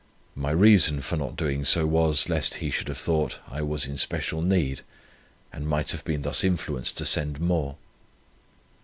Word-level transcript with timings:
My 0.33 0.49
reason 0.49 1.01
for 1.01 1.15
not 1.15 1.35
doing 1.35 1.63
so 1.63 1.85
was, 1.85 2.27
lest 2.27 2.55
he 2.55 2.71
should 2.71 2.87
have 2.87 2.97
thought 2.97 3.37
I 3.47 3.61
was 3.61 3.85
in 3.85 3.93
especial 3.93 4.41
need, 4.41 4.81
and 5.53 5.67
might 5.67 5.91
have 5.91 6.03
been 6.03 6.23
thus 6.23 6.43
influenced 6.43 6.97
to 6.97 7.05
send 7.05 7.39
more. 7.39 7.75